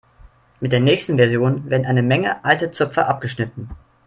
Mit 0.61 0.71
der 0.71 0.79
nächsten 0.79 1.17
Version 1.17 1.69
werden 1.69 1.85
eine 1.85 2.01
Menge 2.01 2.43
alte 2.43 2.71
Zöpfe 2.71 3.05
abgeschnitten. 3.05 3.69